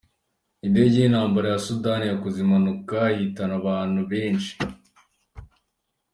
[0.65, 4.53] Indege y’intambara ya Sudani yakoze impanuka ihitana abantu abantu benshi